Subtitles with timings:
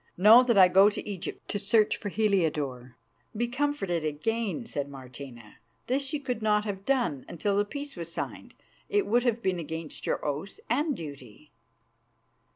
[0.17, 2.95] Know that I go to Egypt to search for Heliodore."
[3.37, 5.57] "Be comforted again," said Martina.
[5.85, 8.55] "This you could not have done until the peace was signed;
[8.89, 11.51] it would have been against your oath and duty."